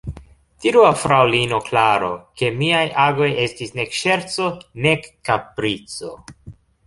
Diru 0.63 0.79
al 0.85 0.95
fraŭlino 1.01 1.59
Klaro, 1.67 2.07
ke 2.41 2.49
miaj 2.61 2.81
agoj 3.05 3.29
estis 3.45 3.75
nek 3.81 3.93
ŝerco, 3.99 4.49
nek 4.87 5.05
kaprico. 5.31 6.11